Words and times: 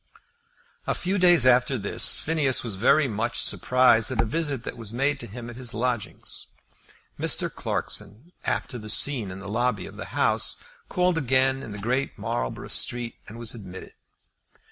A 0.87 0.95
few 0.95 1.19
days 1.19 1.45
after 1.45 1.77
this 1.77 2.17
Phineas 2.19 2.63
was 2.63 2.73
very 2.73 3.07
much 3.07 3.37
surprised 3.43 4.09
at 4.11 4.19
a 4.19 4.25
visit 4.25 4.63
that 4.63 4.75
was 4.75 4.91
made 4.91 5.19
to 5.19 5.27
him 5.27 5.47
at 5.47 5.55
his 5.57 5.75
lodgings. 5.75 6.47
Mr. 7.19 7.53
Clarkson, 7.53 8.31
after 8.43 8.79
that 8.79 8.89
scene 8.89 9.29
in 9.29 9.37
the 9.37 9.47
lobby 9.47 9.85
of 9.85 9.97
the 9.97 10.05
House, 10.17 10.59
called 10.89 11.19
again 11.19 11.61
in 11.61 11.71
Great 11.79 12.17
Marlborough 12.17 12.69
Street, 12.69 13.13
and 13.27 13.37
was 13.37 13.53
admitted. 13.53 13.93